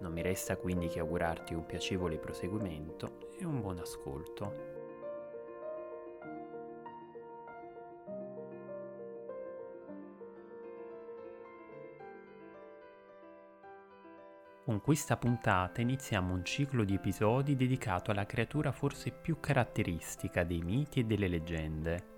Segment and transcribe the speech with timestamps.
[0.00, 4.76] non mi resta quindi che augurarti un piacevole proseguimento e un buon ascolto.
[14.64, 20.60] Con questa puntata iniziamo un ciclo di episodi dedicato alla creatura forse più caratteristica dei
[20.60, 22.16] miti e delle leggende.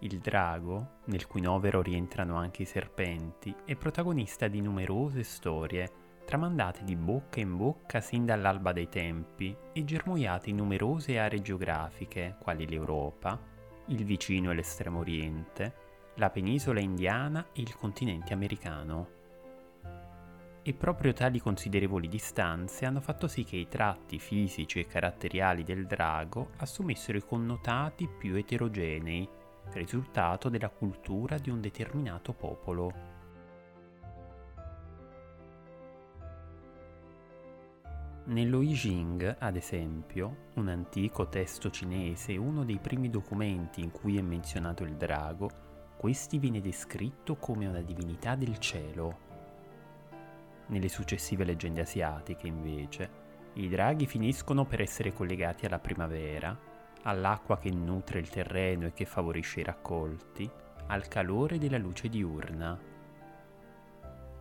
[0.00, 6.84] Il drago, nel cui novero rientrano anche i serpenti, è protagonista di numerose storie tramandate
[6.84, 12.66] di bocca in bocca sin dall'alba dei tempi e germogliate in numerose aree geografiche, quali
[12.66, 13.38] l'Europa,
[13.86, 15.74] il vicino e l'estremo oriente,
[16.14, 19.08] la penisola indiana e il continente americano.
[20.62, 25.86] E proprio tali considerevoli distanze hanno fatto sì che i tratti fisici e caratteriali del
[25.86, 29.28] drago assumessero i connotati più eterogenei,
[29.72, 33.13] risultato della cultura di un determinato popolo.
[38.26, 44.16] Nello I Ching, ad esempio, un antico testo cinese uno dei primi documenti in cui
[44.16, 45.50] è menzionato il drago,
[45.98, 49.18] questi viene descritto come una divinità del cielo.
[50.68, 53.10] Nelle successive leggende asiatiche, invece,
[53.54, 56.58] i draghi finiscono per essere collegati alla primavera,
[57.02, 60.50] all'acqua che nutre il terreno e che favorisce i raccolti,
[60.86, 62.93] al calore della luce diurna.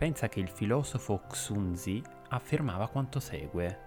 [0.00, 3.78] Pensa che il filosofo Xunzi affermava quanto segue.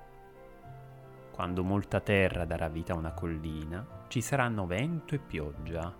[1.31, 5.92] Quando molta terra darà vita a una collina, ci saranno vento e pioggia.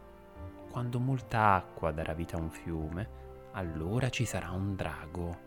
[0.70, 3.10] Quando molta acqua darà vita a un fiume,
[3.54, 5.40] allora ci sarà un drago.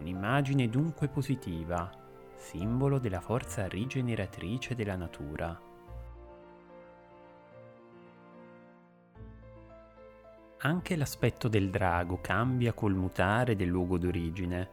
[0.00, 1.88] Un'immagine dunque positiva,
[2.34, 5.67] simbolo della forza rigeneratrice della natura.
[10.60, 14.70] Anche l'aspetto del drago cambia col mutare del luogo d'origine.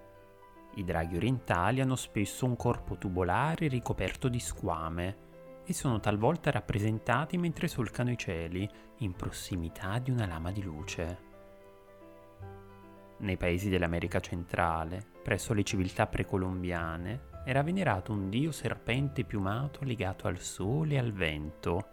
[0.77, 5.17] I draghi orientali hanno spesso un corpo tubolare ricoperto di squame
[5.63, 8.67] e sono talvolta rappresentati mentre solcano i cieli
[8.99, 11.19] in prossimità di una lama di luce.
[13.17, 20.25] Nei paesi dell'America centrale, presso le civiltà precolombiane, era venerato un dio serpente piumato legato
[20.25, 21.89] al sole e al vento.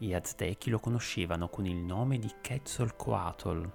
[0.00, 3.70] Gli Aztechi lo conoscevano con il nome di Quetzalcoatl.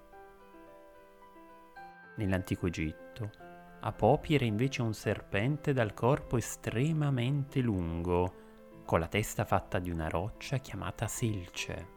[2.15, 3.29] Nell'antico Egitto,
[3.81, 8.33] Apopi era invece un serpente dal corpo estremamente lungo,
[8.85, 11.87] con la testa fatta di una roccia chiamata selce.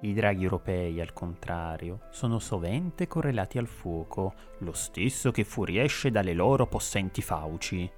[0.00, 6.32] I draghi europei, al contrario, sono sovente correlati al fuoco, lo stesso che fuoriesce dalle
[6.32, 7.97] loro possenti fauci.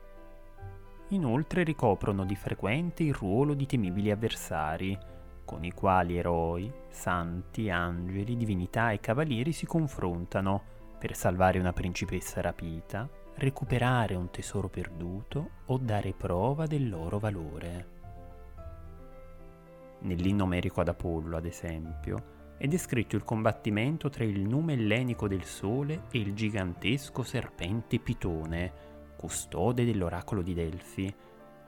[1.13, 4.97] Inoltre ricoprono di frequente il ruolo di temibili avversari,
[5.45, 10.63] con i quali eroi, santi, angeli, divinità e cavalieri si confrontano
[10.99, 17.99] per salvare una principessa rapita, recuperare un tesoro perduto o dare prova del loro valore.
[20.03, 25.45] Nell'inno omerico ad Apollo, ad esempio, è descritto il combattimento tra il nume ellenico del
[25.45, 28.73] sole e il gigantesco serpente Pitone,
[29.21, 31.15] custode dell'oracolo di Delfi,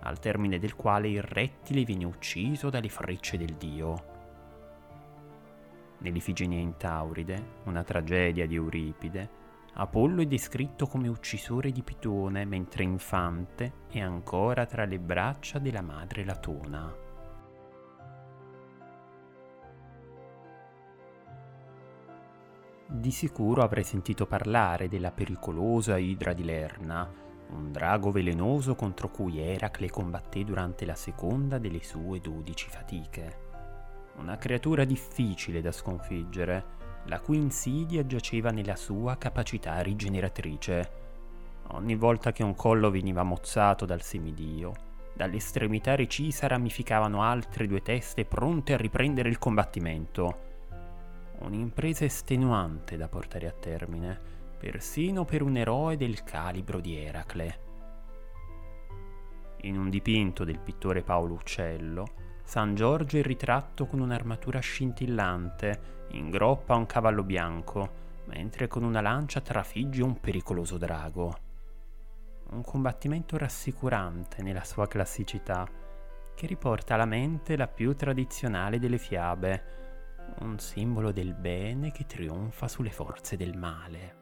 [0.04, 4.04] al termine del quale il rettile viene ucciso dalle frecce del dio.
[5.98, 9.40] Nell'Ifigenia in Tauride, una tragedia di Euripide,
[9.74, 15.82] Apollo è descritto come uccisore di Pitone mentre infante è ancora tra le braccia della
[15.82, 16.90] madre Latona.
[22.86, 27.22] Di sicuro avrei sentito parlare della pericolosa Idra di Lerna,
[27.52, 33.50] un drago velenoso contro cui Eracle combatté durante la seconda delle sue dodici fatiche.
[34.16, 41.00] Una creatura difficile da sconfiggere, la cui insidia giaceva nella sua capacità rigeneratrice.
[41.68, 44.72] Ogni volta che un collo veniva mozzato dal semidio,
[45.14, 50.50] dall'estremità recisa ramificavano altre due teste pronte a riprendere il combattimento.
[51.40, 57.58] Un'impresa estenuante da portare a termine persino per un eroe del calibro di Eracle.
[59.62, 62.06] In un dipinto del pittore Paolo Uccello,
[62.44, 67.90] San Giorgio è ritratto con un'armatura scintillante, in groppa un cavallo bianco,
[68.26, 71.36] mentre con una lancia trafigge un pericoloso drago.
[72.50, 75.68] Un combattimento rassicurante nella sua classicità,
[76.36, 79.64] che riporta alla mente la più tradizionale delle fiabe,
[80.38, 84.21] un simbolo del bene che trionfa sulle forze del male.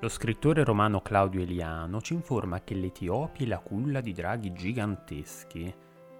[0.00, 5.74] Lo scrittore romano Claudio Eliano ci informa che l'Etiopia è la culla di draghi giganteschi,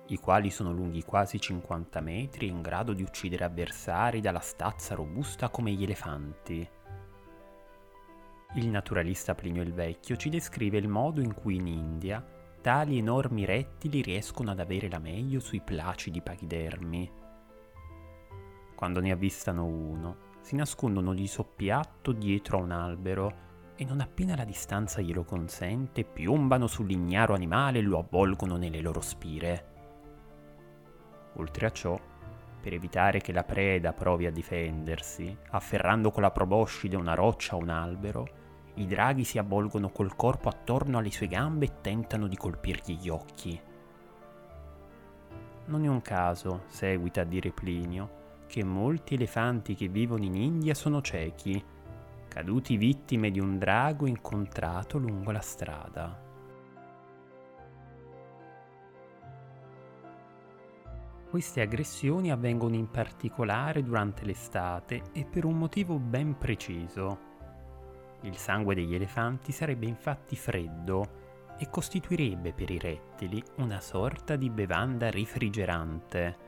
[0.08, 4.96] i quali sono lunghi quasi 50 metri e in grado di uccidere avversari dalla stazza
[4.96, 6.68] robusta come gli elefanti.
[8.54, 12.26] Il naturalista Plinio il Vecchio ci descrive il modo in cui in India
[12.60, 17.08] tali enormi rettili riescono ad avere la meglio sui placidi pachidermi.
[18.74, 23.46] Quando ne avvistano uno, si nascondono di soppiatto dietro a un albero
[23.80, 29.00] e non appena la distanza glielo consente, piombano sull'ignaro animale e lo avvolgono nelle loro
[29.00, 29.66] spire.
[31.36, 31.96] Oltre a ciò,
[32.60, 37.60] per evitare che la preda provi a difendersi, afferrando con la proboscide una roccia o
[37.60, 38.26] un albero,
[38.74, 43.08] i draghi si avvolgono col corpo attorno alle sue gambe e tentano di colpirgli gli
[43.08, 43.60] occhi.
[45.66, 48.16] Non è un caso, seguita a dire Plinio,
[48.48, 51.76] che molti elefanti che vivono in India sono ciechi
[52.28, 56.26] caduti vittime di un drago incontrato lungo la strada.
[61.28, 67.26] Queste aggressioni avvengono in particolare durante l'estate e per un motivo ben preciso.
[68.22, 74.48] Il sangue degli elefanti sarebbe infatti freddo e costituirebbe per i rettili una sorta di
[74.48, 76.47] bevanda rifrigerante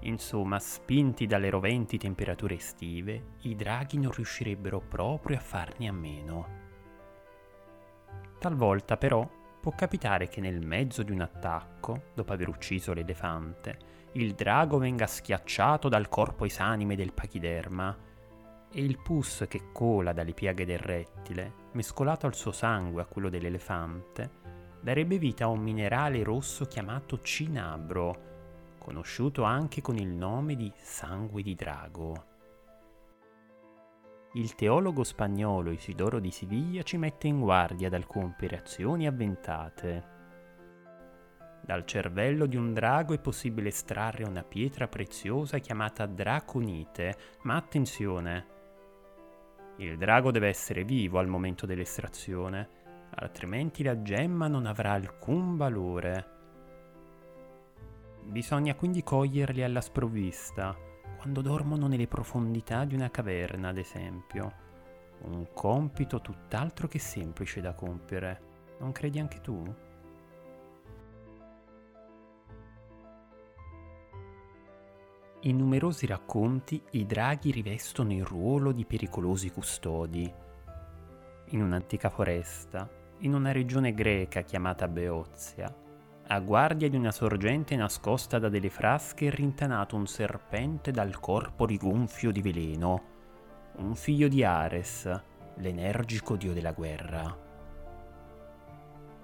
[0.00, 6.46] Insomma, spinti dalle roventi temperature estive, i draghi non riuscirebbero proprio a farne a meno.
[8.38, 9.28] Talvolta però
[9.60, 13.78] può capitare che nel mezzo di un attacco, dopo aver ucciso l'elefante,
[14.12, 17.96] il drago venga schiacciato dal corpo esanime del pachiderma
[18.70, 23.28] e il pus che cola dalle piaghe del rettile, mescolato al suo sangue a quello
[23.28, 24.30] dell'elefante,
[24.80, 28.35] darebbe vita a un minerale rosso chiamato cinabro,
[28.86, 32.24] conosciuto anche con il nome di sangue di drago.
[34.34, 40.14] Il teologo spagnolo Isidoro di Siviglia ci mette in guardia dal compiere azioni avventate.
[41.62, 48.46] Dal cervello di un drago è possibile estrarre una pietra preziosa chiamata draconite, ma attenzione!
[49.78, 52.68] Il drago deve essere vivo al momento dell'estrazione,
[53.16, 56.34] altrimenti la gemma non avrà alcun valore.
[58.26, 60.76] Bisogna quindi coglierli alla sprovvista,
[61.16, 64.64] quando dormono nelle profondità di una caverna, ad esempio.
[65.22, 68.40] Un compito tutt'altro che semplice da compiere,
[68.80, 69.74] non credi anche tu?
[75.40, 80.30] In numerosi racconti i draghi rivestono il ruolo di pericolosi custodi.
[81.50, 82.90] In un'antica foresta,
[83.20, 85.84] in una regione greca chiamata Beozia,
[86.28, 92.32] a guardia di una sorgente nascosta da delle frasche rintanato un serpente dal corpo rigonfio
[92.32, 93.02] di veleno,
[93.76, 95.08] un figlio di Ares,
[95.56, 97.44] l'energico dio della guerra.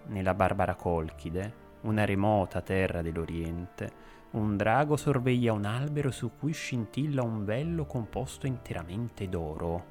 [0.07, 7.25] Nella barbara Colchide, una remota terra dell'Oriente, un drago sorveglia un albero su cui scintilla
[7.25, 9.91] un vello composto interamente d'oro.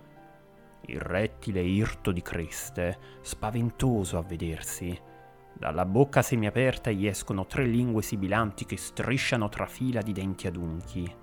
[0.84, 4.98] Il rettile irto di creste, spaventoso a vedersi,
[5.54, 11.16] dalla bocca semiaperta gli escono tre lingue sibilanti che strisciano tra fila di denti adunchi.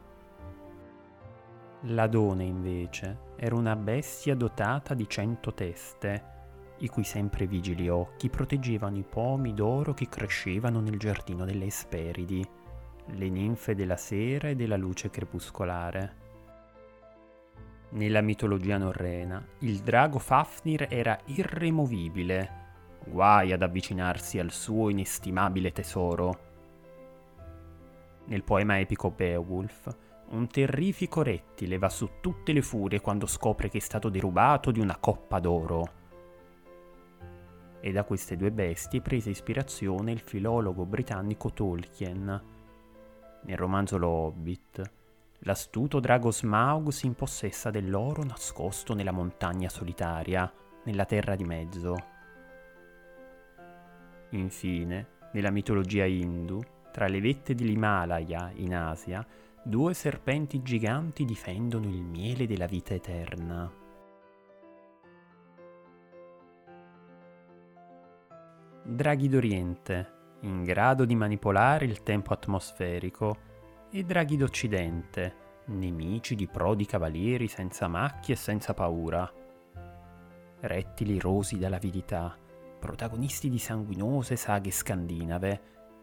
[1.82, 6.36] L'Adone, invece, era una bestia dotata di cento teste,
[6.78, 12.46] i cui sempre vigili occhi proteggevano i pomi d'oro che crescevano nel giardino delle Esperidi,
[13.06, 16.16] le ninfe della sera e della luce crepuscolare.
[17.90, 22.57] Nella mitologia norrena, il drago Fafnir era irremovibile,
[23.10, 26.46] Guai ad avvicinarsi al suo inestimabile tesoro.
[28.26, 29.96] Nel poema epico Beowulf,
[30.30, 34.80] un terrifico rettile va su tutte le furie quando scopre che è stato derubato di
[34.80, 35.92] una coppa d'oro.
[37.80, 42.42] E da queste due bestie prese ispirazione il filologo britannico Tolkien.
[43.40, 44.82] Nel romanzo Lo Hobbit,
[45.38, 50.52] l'astuto drago Smaug si impossessa dell'oro nascosto nella montagna solitaria,
[50.84, 52.16] nella terra di mezzo.
[54.30, 56.60] Infine, nella mitologia hindu,
[56.92, 59.26] tra le vette dell'Himalaya in Asia,
[59.62, 63.70] due serpenti giganti difendono il miele della vita eterna.
[68.84, 73.36] Draghi d'Oriente, in grado di manipolare il tempo atmosferico,
[73.90, 79.30] e draghi d'Occidente, nemici di prodi cavalieri senza macchie e senza paura.
[80.60, 82.36] Rettili rosi dall'avidità,
[82.78, 85.60] protagonisti di sanguinose saghe scandinave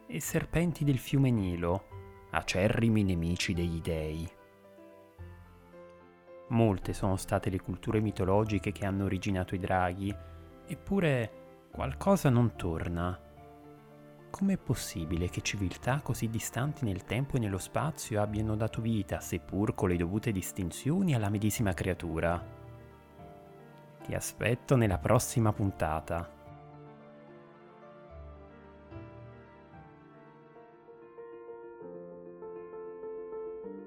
[0.08, 1.88] e serpenti del fiume Nilo,
[2.32, 4.29] acerrimi nemici degli dei.
[6.50, 10.15] Molte sono state le culture mitologiche che hanno originato i draghi,
[10.67, 13.20] eppure qualcosa non torna.
[14.29, 19.74] Com'è possibile che civiltà così distanti nel tempo e nello spazio abbiano dato vita, seppur
[19.74, 22.44] con le dovute distinzioni, alla medesima creatura?
[24.03, 26.35] Ti aspetto nella prossima puntata.